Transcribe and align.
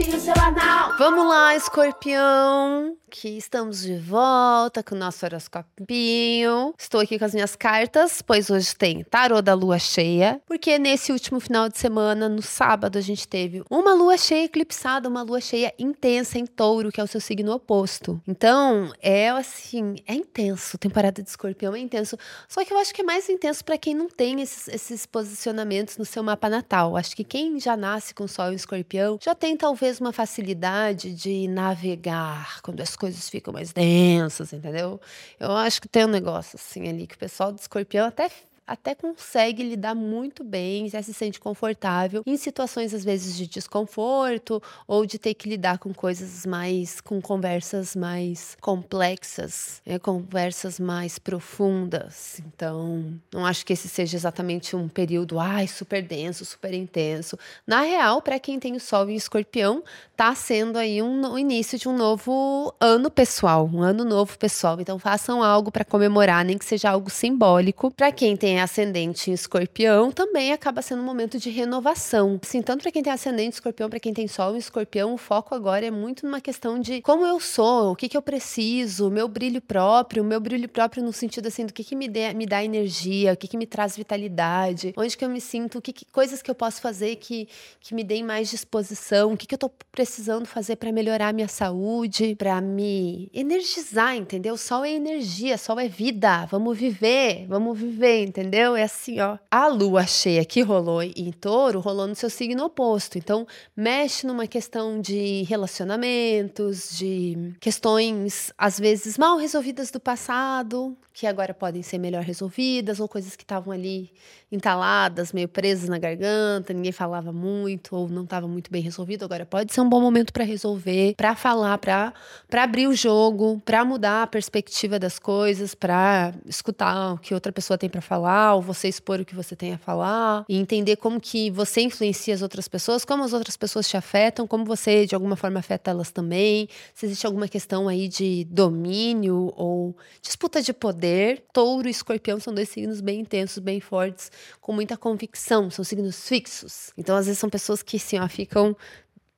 Seu 0.00 0.32
anal. 0.42 0.69
Vamos 1.00 1.26
lá, 1.26 1.56
escorpião, 1.56 2.94
que 3.10 3.28
estamos 3.30 3.80
de 3.80 3.96
volta 3.96 4.82
com 4.82 4.94
o 4.94 4.98
nosso 4.98 5.24
horoscopinho. 5.24 6.74
Estou 6.78 7.00
aqui 7.00 7.18
com 7.18 7.24
as 7.24 7.32
minhas 7.32 7.56
cartas, 7.56 8.20
pois 8.20 8.50
hoje 8.50 8.76
tem 8.76 9.02
tarô 9.04 9.40
da 9.40 9.54
lua 9.54 9.78
cheia, 9.78 10.42
porque 10.46 10.78
nesse 10.78 11.10
último 11.10 11.40
final 11.40 11.70
de 11.70 11.78
semana, 11.78 12.28
no 12.28 12.42
sábado, 12.42 12.98
a 12.98 13.00
gente 13.00 13.26
teve 13.26 13.64
uma 13.70 13.94
lua 13.94 14.18
cheia 14.18 14.44
eclipsada, 14.44 15.08
uma 15.08 15.22
lua 15.22 15.40
cheia 15.40 15.72
intensa 15.78 16.38
em 16.38 16.44
touro, 16.44 16.92
que 16.92 17.00
é 17.00 17.04
o 17.04 17.06
seu 17.06 17.18
signo 17.18 17.50
oposto. 17.52 18.20
Então, 18.28 18.92
é 19.00 19.30
assim, 19.30 19.96
é 20.06 20.12
intenso. 20.12 20.76
Temporada 20.76 21.22
de 21.22 21.30
escorpião 21.30 21.74
é 21.74 21.78
intenso. 21.78 22.14
Só 22.46 22.62
que 22.62 22.74
eu 22.74 22.78
acho 22.78 22.92
que 22.92 23.00
é 23.00 23.04
mais 23.04 23.26
intenso 23.30 23.64
para 23.64 23.78
quem 23.78 23.94
não 23.94 24.10
tem 24.10 24.42
esses, 24.42 24.68
esses 24.68 25.06
posicionamentos 25.06 25.96
no 25.96 26.04
seu 26.04 26.22
mapa 26.22 26.50
natal. 26.50 26.94
Acho 26.94 27.16
que 27.16 27.24
quem 27.24 27.58
já 27.58 27.74
nasce 27.74 28.14
com 28.14 28.28
sol 28.28 28.52
em 28.52 28.56
escorpião 28.56 29.18
já 29.18 29.34
tem 29.34 29.56
talvez 29.56 29.98
uma 29.98 30.12
facilidade 30.12 30.89
de 30.92 31.48
navegar 31.48 32.60
quando 32.62 32.80
as 32.80 32.96
coisas 32.96 33.28
ficam 33.28 33.52
mais 33.52 33.72
densas, 33.72 34.52
entendeu? 34.52 35.00
Eu 35.38 35.52
acho 35.52 35.80
que 35.80 35.88
tem 35.88 36.04
um 36.04 36.08
negócio 36.08 36.58
assim 36.60 36.88
ali 36.88 37.06
que 37.06 37.14
o 37.14 37.18
pessoal 37.18 37.52
do 37.52 37.58
escorpião 37.58 38.06
até 38.06 38.30
até 38.70 38.94
consegue 38.94 39.64
lidar 39.64 39.96
muito 39.96 40.44
bem, 40.44 40.88
já 40.88 41.02
se 41.02 41.12
sente 41.12 41.40
confortável 41.40 42.22
em 42.24 42.36
situações 42.36 42.94
às 42.94 43.04
vezes 43.04 43.36
de 43.36 43.48
desconforto 43.48 44.62
ou 44.86 45.04
de 45.04 45.18
ter 45.18 45.34
que 45.34 45.48
lidar 45.48 45.78
com 45.78 45.92
coisas 45.92 46.46
mais, 46.46 47.00
com 47.00 47.20
conversas 47.20 47.96
mais 47.96 48.56
complexas, 48.60 49.82
né? 49.84 49.98
conversas 49.98 50.78
mais 50.78 51.18
profundas. 51.18 52.40
Então, 52.46 53.12
não 53.34 53.44
acho 53.44 53.66
que 53.66 53.72
esse 53.72 53.88
seja 53.88 54.16
exatamente 54.16 54.76
um 54.76 54.88
período, 54.88 55.40
ai, 55.40 55.66
super 55.66 56.00
denso, 56.00 56.44
super 56.44 56.72
intenso. 56.72 57.36
Na 57.66 57.80
real, 57.80 58.22
para 58.22 58.38
quem 58.38 58.60
tem 58.60 58.76
o 58.76 58.80
Sol 58.80 59.10
em 59.10 59.16
Escorpião, 59.16 59.82
tá 60.16 60.32
sendo 60.32 60.78
aí 60.78 61.02
um, 61.02 61.32
o 61.32 61.36
início 61.36 61.76
de 61.76 61.88
um 61.88 61.96
novo 61.96 62.72
ano 62.80 63.10
pessoal, 63.10 63.68
um 63.72 63.82
ano 63.82 64.04
novo 64.04 64.38
pessoal. 64.38 64.80
Então, 64.80 64.96
façam 64.96 65.42
algo 65.42 65.72
para 65.72 65.84
comemorar, 65.84 66.44
nem 66.44 66.56
que 66.56 66.64
seja 66.64 66.90
algo 66.90 67.10
simbólico. 67.10 67.90
Para 67.90 68.12
quem 68.12 68.36
tem 68.36 68.59
ascendente 68.60 69.30
em 69.30 69.34
escorpião, 69.34 70.10
também 70.10 70.52
acaba 70.52 70.82
sendo 70.82 71.02
um 71.02 71.04
momento 71.04 71.38
de 71.38 71.50
renovação. 71.50 72.38
Assim, 72.42 72.62
tanto 72.62 72.82
para 72.82 72.92
quem 72.92 73.02
tem 73.02 73.12
ascendente 73.12 73.48
em 73.48 73.50
escorpião, 73.50 73.88
para 73.88 74.00
quem 74.00 74.12
tem 74.12 74.26
sol 74.28 74.54
em 74.54 74.58
escorpião, 74.58 75.14
o 75.14 75.16
foco 75.18 75.54
agora 75.54 75.86
é 75.86 75.90
muito 75.90 76.26
numa 76.26 76.40
questão 76.40 76.78
de 76.78 77.00
como 77.02 77.24
eu 77.24 77.40
sou, 77.40 77.92
o 77.92 77.96
que, 77.96 78.08
que 78.08 78.16
eu 78.16 78.22
preciso, 78.22 79.08
o 79.08 79.10
meu 79.10 79.28
brilho 79.28 79.60
próprio, 79.60 80.22
o 80.22 80.26
meu 80.26 80.40
brilho 80.40 80.68
próprio 80.68 81.02
no 81.02 81.12
sentido 81.12 81.48
assim, 81.48 81.66
do 81.66 81.72
que, 81.72 81.84
que 81.84 81.96
me, 81.96 82.08
dê, 82.08 82.32
me 82.34 82.46
dá 82.46 82.64
energia, 82.64 83.32
o 83.32 83.36
que, 83.36 83.48
que 83.48 83.56
me 83.56 83.66
traz 83.66 83.96
vitalidade, 83.96 84.92
onde 84.96 85.16
que 85.16 85.24
eu 85.24 85.28
me 85.28 85.40
sinto, 85.40 85.80
que, 85.80 85.92
que 85.92 86.04
coisas 86.06 86.42
que 86.42 86.50
eu 86.50 86.54
posso 86.54 86.80
fazer 86.80 87.16
que, 87.16 87.48
que 87.80 87.94
me 87.94 88.04
deem 88.04 88.22
mais 88.22 88.50
disposição, 88.50 89.32
o 89.32 89.36
que, 89.36 89.46
que 89.46 89.54
eu 89.54 89.58
tô 89.58 89.70
precisando 89.90 90.46
fazer 90.46 90.76
para 90.76 90.92
melhorar 90.92 91.28
a 91.28 91.32
minha 91.32 91.48
saúde, 91.48 92.34
para 92.36 92.60
me 92.60 93.30
energizar, 93.32 94.16
entendeu? 94.16 94.56
Sol 94.56 94.84
é 94.84 94.92
energia, 94.92 95.56
sol 95.56 95.78
é 95.78 95.88
vida, 95.88 96.46
vamos 96.46 96.76
viver, 96.76 97.46
vamos 97.48 97.78
viver, 97.78 98.24
entendeu? 98.24 98.49
Entendeu? 98.50 98.74
É 98.74 98.82
assim, 98.82 99.20
ó. 99.20 99.38
A 99.48 99.68
lua 99.68 100.04
cheia 100.06 100.44
que 100.44 100.60
rolou 100.60 101.02
em 101.02 101.30
touro 101.30 101.78
rolou 101.78 102.08
no 102.08 102.14
seu 102.16 102.28
signo 102.28 102.64
oposto. 102.64 103.16
Então, 103.16 103.46
mexe 103.76 104.26
numa 104.26 104.46
questão 104.46 105.00
de 105.00 105.44
relacionamentos, 105.44 106.96
de 106.98 107.54
questões, 107.60 108.52
às 108.58 108.78
vezes, 108.78 109.16
mal 109.16 109.36
resolvidas 109.36 109.90
do 109.92 110.00
passado, 110.00 110.96
que 111.12 111.26
agora 111.26 111.54
podem 111.54 111.82
ser 111.82 111.98
melhor 111.98 112.22
resolvidas, 112.22 112.98
ou 112.98 113.06
coisas 113.06 113.36
que 113.36 113.44
estavam 113.44 113.72
ali 113.72 114.10
entaladas, 114.50 115.32
meio 115.32 115.48
presas 115.48 115.88
na 115.88 115.98
garganta, 115.98 116.72
ninguém 116.72 116.90
falava 116.90 117.32
muito, 117.32 117.94
ou 117.94 118.08
não 118.08 118.24
estava 118.24 118.48
muito 118.48 118.70
bem 118.70 118.82
resolvido. 118.82 119.24
Agora 119.24 119.46
pode 119.46 119.72
ser 119.72 119.80
um 119.80 119.88
bom 119.88 120.00
momento 120.00 120.32
para 120.32 120.44
resolver, 120.44 121.14
para 121.16 121.36
falar, 121.36 121.78
para 121.78 122.12
abrir 122.52 122.88
o 122.88 122.94
jogo, 122.94 123.62
para 123.64 123.84
mudar 123.84 124.24
a 124.24 124.26
perspectiva 124.26 124.98
das 124.98 125.18
coisas, 125.20 125.74
para 125.74 126.34
escutar 126.46 127.14
o 127.14 127.18
que 127.18 127.32
outra 127.32 127.52
pessoa 127.52 127.78
tem 127.78 127.88
para 127.88 128.00
falar 128.00 128.29
falar, 128.30 128.54
ou 128.54 128.62
você 128.62 128.88
expor 128.88 129.20
o 129.20 129.24
que 129.24 129.34
você 129.34 129.56
tem 129.56 129.72
a 129.72 129.78
falar, 129.78 130.44
e 130.48 130.56
entender 130.56 130.96
como 130.96 131.20
que 131.20 131.50
você 131.50 131.80
influencia 131.80 132.32
as 132.32 132.42
outras 132.42 132.68
pessoas, 132.68 133.04
como 133.04 133.24
as 133.24 133.32
outras 133.32 133.56
pessoas 133.56 133.88
te 133.88 133.96
afetam, 133.96 134.46
como 134.46 134.64
você 134.64 135.04
de 135.04 135.14
alguma 135.14 135.36
forma 135.36 135.58
afeta 135.58 135.90
elas 135.90 136.10
também, 136.10 136.68
se 136.94 137.06
existe 137.06 137.26
alguma 137.26 137.48
questão 137.48 137.88
aí 137.88 138.08
de 138.08 138.44
domínio 138.44 139.52
ou 139.56 139.96
disputa 140.22 140.62
de 140.62 140.72
poder. 140.72 141.44
Touro 141.52 141.88
e 141.88 141.90
escorpião 141.90 142.38
são 142.38 142.54
dois 142.54 142.68
signos 142.68 143.00
bem 143.00 143.20
intensos, 143.20 143.58
bem 143.58 143.80
fortes, 143.80 144.30
com 144.60 144.72
muita 144.72 144.96
convicção, 144.96 145.70
são 145.70 145.84
signos 145.84 146.28
fixos. 146.28 146.92
Então, 146.96 147.16
às 147.16 147.26
vezes, 147.26 147.38
são 147.38 147.50
pessoas 147.50 147.82
que 147.82 147.96
assim, 147.96 148.18
ó, 148.18 148.28
ficam 148.28 148.76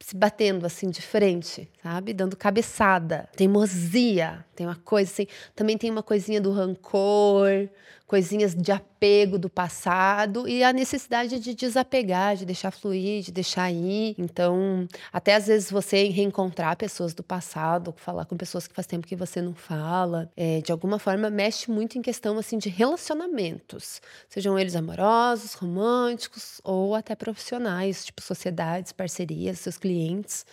se 0.03 0.17
batendo 0.17 0.67
assim 0.67 0.91
de 0.91 1.01
frente, 1.01 1.69
sabe? 1.83 2.13
Dando 2.13 2.37
cabeçada. 2.37 3.29
Teimosia, 3.37 4.45
tem 4.55 4.67
uma 4.67 4.77
coisa 4.77 5.11
assim. 5.11 5.27
Também 5.55 5.79
tem 5.79 5.91
uma 5.91 6.03
coisinha 6.03 6.41
do 6.41 6.53
rancor, 6.53 7.69
coisinhas 8.13 8.55
de 8.55 8.71
apego 8.71 9.39
do 9.39 9.49
passado 9.49 10.47
e 10.47 10.63
a 10.63 10.71
necessidade 10.71 11.41
de 11.41 11.55
desapegar, 11.55 12.37
de 12.37 12.45
deixar 12.45 12.71
fluir, 12.71 13.23
de 13.23 13.33
deixar 13.33 13.71
ir. 13.73 14.15
Então, 14.19 14.87
até 15.11 15.35
às 15.35 15.47
vezes 15.47 15.71
você 15.71 16.09
reencontrar 16.09 16.77
pessoas 16.77 17.15
do 17.15 17.23
passado, 17.23 17.95
falar 17.97 18.27
com 18.27 18.37
pessoas 18.37 18.69
que 18.69 18.75
faz 18.75 18.87
tempo 18.87 19.07
que 19.07 19.17
você 19.17 19.41
não 19.41 19.55
fala, 19.55 20.31
é, 20.37 20.61
de 20.61 20.71
alguma 20.71 20.99
forma 20.99 21.31
mexe 21.31 21.71
muito 21.71 21.97
em 21.97 22.03
questão 22.03 22.37
assim 22.37 22.59
de 22.59 22.69
relacionamentos, 22.69 24.03
sejam 24.29 24.59
eles 24.59 24.77
amorosos, 24.77 25.55
românticos 25.55 26.61
ou 26.63 26.95
até 26.95 27.15
profissionais, 27.15 28.05
tipo 28.05 28.21
sociedades, 28.21 28.93
parcerias, 28.93 29.59
seus 29.59 29.79
clientes 29.79 29.92
clientes. 29.93 30.47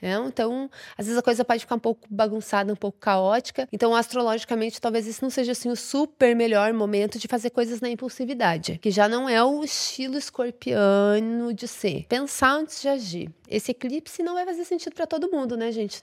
É, 0.00 0.14
então, 0.14 0.70
às 0.96 1.06
vezes 1.06 1.18
a 1.18 1.22
coisa 1.22 1.44
pode 1.44 1.60
ficar 1.60 1.74
um 1.74 1.80
pouco 1.80 2.06
bagunçada, 2.10 2.72
um 2.72 2.76
pouco 2.76 2.98
caótica. 2.98 3.66
Então, 3.72 3.94
astrologicamente, 3.94 4.80
talvez 4.80 5.06
esse 5.06 5.22
não 5.22 5.30
seja 5.30 5.52
assim 5.52 5.70
o 5.70 5.76
super 5.76 6.36
melhor 6.36 6.72
momento 6.74 7.18
de 7.18 7.26
fazer 7.26 7.50
coisas 7.50 7.80
na 7.80 7.88
impulsividade, 7.88 8.78
que 8.78 8.90
já 8.90 9.08
não 9.08 9.28
é 9.28 9.42
o 9.42 9.64
estilo 9.64 10.18
escorpiano 10.18 11.52
de 11.54 11.66
ser. 11.66 12.04
Pensar 12.08 12.52
antes 12.52 12.82
de 12.82 12.88
agir. 12.88 13.30
Esse 13.48 13.70
eclipse 13.70 14.22
não 14.22 14.34
vai 14.34 14.44
fazer 14.44 14.64
sentido 14.64 14.94
para 14.94 15.06
todo 15.06 15.30
mundo, 15.30 15.56
né, 15.56 15.70
gente? 15.70 16.02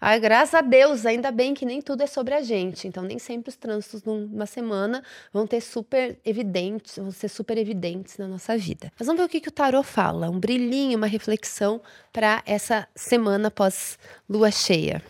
Ai, 0.00 0.18
graças 0.18 0.54
a 0.54 0.60
Deus, 0.60 1.06
ainda 1.06 1.30
bem 1.30 1.54
que 1.54 1.64
nem 1.64 1.80
tudo 1.80 2.02
é 2.02 2.06
sobre 2.06 2.34
a 2.34 2.42
gente. 2.42 2.88
Então, 2.88 3.02
nem 3.02 3.18
sempre 3.18 3.48
os 3.48 3.56
trânsitos 3.56 4.02
numa 4.02 4.44
semana 4.44 5.02
vão 5.32 5.46
ter 5.46 5.60
super 5.60 6.18
evidentes, 6.24 6.96
vão 6.96 7.12
ser 7.12 7.28
super 7.28 7.56
evidentes 7.56 8.18
na 8.18 8.26
nossa 8.26 8.58
vida. 8.58 8.92
Mas 8.98 9.06
vamos 9.06 9.20
ver 9.20 9.26
o 9.26 9.28
que, 9.28 9.40
que 9.40 9.48
o 9.48 9.52
tarot 9.52 9.86
fala. 9.86 10.28
Um 10.28 10.40
brilhinho, 10.40 10.98
uma 10.98 11.06
reflexão 11.06 11.80
para 12.12 12.42
essa 12.44 12.88
semana 12.94 13.29
após 13.46 13.98
lua 14.28 14.50
cheia. 14.50 15.02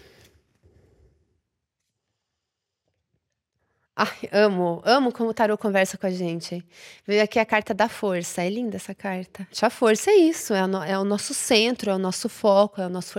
Ai, 4.03 4.31
amo, 4.33 4.81
amo 4.83 5.12
como 5.12 5.28
o 5.28 5.34
tarô 5.34 5.59
conversa 5.59 5.99
com 5.99 6.06
a 6.06 6.11
gente. 6.11 6.65
Veio 7.06 7.22
aqui 7.22 7.38
a 7.38 7.44
carta 7.44 7.75
da 7.75 7.87
força. 7.87 8.43
É 8.43 8.49
linda 8.49 8.77
essa 8.77 8.94
carta. 8.94 9.47
A 9.61 9.69
força 9.69 10.11
é 10.11 10.15
isso, 10.15 10.55
é, 10.55 10.66
no, 10.66 10.83
é, 10.83 10.99
o 10.99 11.05
nosso 11.05 11.34
centro, 11.34 11.91
é 11.91 11.94
o 11.94 11.99
nosso 11.99 12.27
foco, 12.27 12.81
é 12.81 12.87
o, 12.87 12.89
nosso 12.89 13.19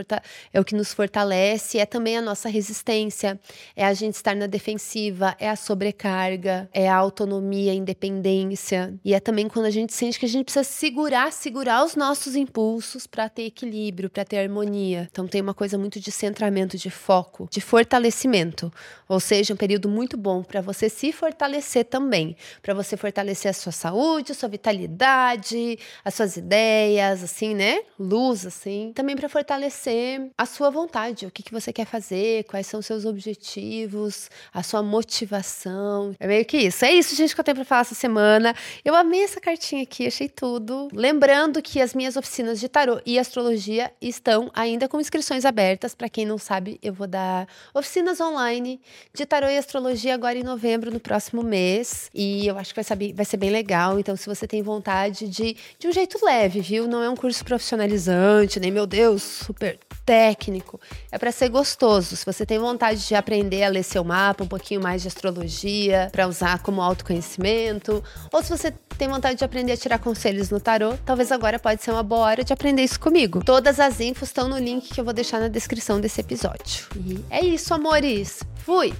é 0.51 0.59
o 0.59 0.65
que 0.65 0.73
nos 0.73 0.91
fortalece, 0.91 1.77
é 1.77 1.85
também 1.85 2.17
a 2.17 2.21
nossa 2.21 2.49
resistência, 2.49 3.39
é 3.75 3.85
a 3.85 3.93
gente 3.93 4.15
estar 4.15 4.35
na 4.35 4.47
defensiva, 4.47 5.35
é 5.37 5.51
a 5.51 5.55
sobrecarga, 5.55 6.67
é 6.73 6.89
a 6.89 6.95
autonomia, 6.95 7.73
a 7.73 7.75
independência. 7.75 8.95
E 9.05 9.13
é 9.13 9.19
também 9.19 9.47
quando 9.47 9.67
a 9.67 9.71
gente 9.71 9.93
sente 9.93 10.17
que 10.17 10.25
a 10.25 10.29
gente 10.29 10.45
precisa 10.45 10.63
segurar, 10.63 11.31
segurar 11.31 11.85
os 11.85 11.95
nossos 11.95 12.35
impulsos 12.35 13.05
para 13.05 13.29
ter 13.29 13.43
equilíbrio, 13.43 14.09
para 14.09 14.25
ter 14.25 14.39
harmonia. 14.39 15.07
Então 15.11 15.27
tem 15.27 15.41
uma 15.41 15.53
coisa 15.53 15.77
muito 15.77 15.99
de 15.99 16.11
centramento, 16.11 16.75
de 16.75 16.89
foco, 16.89 17.47
de 17.51 17.61
fortalecimento. 17.61 18.73
Ou 19.07 19.19
seja, 19.19 19.53
um 19.53 19.57
período 19.57 19.87
muito 19.87 20.17
bom 20.17 20.41
para 20.41 20.59
você 20.59 20.70
você 20.73 20.89
se 20.89 21.11
fortalecer 21.11 21.85
também, 21.85 22.35
para 22.61 22.73
você 22.73 22.95
fortalecer 22.95 23.49
a 23.49 23.53
sua 23.53 23.71
saúde, 23.71 24.31
a 24.31 24.35
sua 24.35 24.49
vitalidade, 24.49 25.77
as 26.03 26.13
suas 26.13 26.37
ideias, 26.37 27.23
assim, 27.23 27.53
né? 27.53 27.81
Luz, 27.99 28.45
assim. 28.45 28.91
Também 28.95 29.15
para 29.15 29.29
fortalecer 29.29 30.29
a 30.37 30.45
sua 30.45 30.69
vontade, 30.69 31.25
o 31.25 31.31
que, 31.31 31.43
que 31.43 31.51
você 31.51 31.73
quer 31.73 31.85
fazer, 31.85 32.43
quais 32.45 32.67
são 32.67 32.79
os 32.79 32.85
seus 32.85 33.05
objetivos, 33.05 34.29
a 34.53 34.63
sua 34.63 34.81
motivação. 34.81 36.15
É 36.19 36.27
meio 36.27 36.45
que 36.45 36.57
isso. 36.57 36.85
É 36.85 36.91
isso, 36.91 37.15
gente, 37.15 37.33
que 37.33 37.39
eu 37.39 37.43
tenho 37.43 37.55
para 37.55 37.65
falar 37.65 37.81
essa 37.81 37.95
semana. 37.95 38.55
Eu 38.83 38.95
amei 38.95 39.23
essa 39.23 39.39
cartinha 39.39 39.83
aqui, 39.83 40.07
achei 40.07 40.29
tudo. 40.29 40.87
Lembrando 40.93 41.61
que 41.61 41.81
as 41.81 41.93
minhas 41.93 42.15
oficinas 42.15 42.59
de 42.59 42.69
tarô 42.69 43.01
e 43.05 43.19
astrologia 43.19 43.91
estão 44.01 44.49
ainda 44.53 44.87
com 44.87 44.99
inscrições 44.99 45.45
abertas. 45.45 45.93
Para 45.95 46.09
quem 46.09 46.25
não 46.25 46.37
sabe, 46.37 46.79
eu 46.81 46.93
vou 46.93 47.07
dar 47.07 47.47
oficinas 47.73 48.19
online 48.19 48.79
de 49.13 49.25
tarô 49.25 49.47
e 49.47 49.57
astrologia 49.57 50.13
agora 50.13 50.37
em 50.37 50.43
novembro, 50.51 50.91
no 50.91 50.99
próximo 50.99 51.41
mês. 51.41 52.09
E 52.13 52.47
eu 52.47 52.57
acho 52.57 52.73
que 52.73 52.81
vai 52.81 52.83
ser, 52.83 53.13
vai 53.13 53.25
ser 53.25 53.37
bem 53.37 53.49
legal. 53.49 53.99
Então, 53.99 54.15
se 54.15 54.27
você 54.27 54.47
tem 54.47 54.61
vontade 54.61 55.27
de, 55.27 55.55
de 55.79 55.87
um 55.87 55.91
jeito 55.91 56.23
leve, 56.23 56.61
viu? 56.61 56.87
Não 56.87 57.01
é 57.01 57.09
um 57.09 57.15
curso 57.15 57.43
profissionalizante, 57.43 58.59
nem, 58.59 58.71
meu 58.71 58.85
Deus, 58.85 59.21
super 59.21 59.79
técnico. 60.05 60.79
É 61.11 61.17
para 61.17 61.31
ser 61.31 61.49
gostoso. 61.49 62.15
Se 62.15 62.25
você 62.25 62.45
tem 62.45 62.59
vontade 62.59 63.07
de 63.07 63.15
aprender 63.15 63.63
a 63.63 63.69
ler 63.69 63.83
seu 63.83 64.03
mapa, 64.03 64.43
um 64.43 64.47
pouquinho 64.47 64.81
mais 64.81 65.01
de 65.01 65.07
astrologia, 65.07 66.09
para 66.11 66.27
usar 66.27 66.59
como 66.59 66.81
autoconhecimento, 66.81 68.03
ou 68.31 68.43
se 68.43 68.49
você 68.49 68.71
tem 68.97 69.07
vontade 69.07 69.37
de 69.37 69.45
aprender 69.45 69.71
a 69.71 69.77
tirar 69.77 69.99
conselhos 69.99 70.49
no 70.49 70.59
tarô, 70.59 70.95
talvez 71.05 71.31
agora 71.31 71.57
pode 71.57 71.81
ser 71.81 71.91
uma 71.91 72.03
boa 72.03 72.21
hora 72.21 72.43
de 72.43 72.53
aprender 72.53 72.83
isso 72.83 72.99
comigo. 72.99 73.43
Todas 73.43 73.79
as 73.79 73.99
infos 73.99 74.29
estão 74.29 74.47
no 74.47 74.57
link 74.57 74.93
que 74.93 74.99
eu 74.99 75.05
vou 75.05 75.13
deixar 75.13 75.39
na 75.39 75.47
descrição 75.47 75.99
desse 75.99 76.21
episódio. 76.21 76.87
E 76.95 77.23
é 77.29 77.43
isso, 77.43 77.73
amores. 77.73 78.43
Fui! 78.65 78.93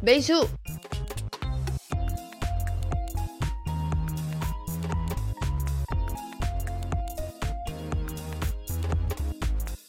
Beijo! 0.00 0.48